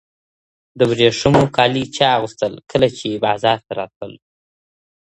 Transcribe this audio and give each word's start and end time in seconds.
د 0.77 0.79
ورېښمو 0.91 1.43
کالي 1.55 1.83
چا 1.95 2.07
اغوستل 2.17 2.53
کله 2.71 2.87
چې 2.97 3.21
بازار 3.25 3.57
ته 3.65 3.71
راتلل؟ 3.79 4.13